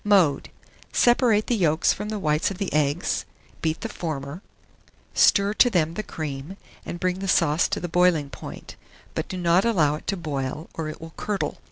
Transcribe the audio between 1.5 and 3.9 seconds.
yolks from the whites of the eggs; beat the